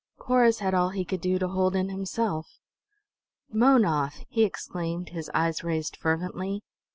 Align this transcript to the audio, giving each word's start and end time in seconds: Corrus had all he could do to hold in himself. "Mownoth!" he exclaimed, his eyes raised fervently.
Corrus 0.19 0.57
had 0.61 0.73
all 0.73 0.89
he 0.89 1.05
could 1.05 1.21
do 1.21 1.37
to 1.37 1.47
hold 1.47 1.75
in 1.75 1.89
himself. 1.89 2.57
"Mownoth!" 3.53 4.23
he 4.29 4.43
exclaimed, 4.43 5.09
his 5.09 5.29
eyes 5.35 5.63
raised 5.63 5.95
fervently. 5.95 6.63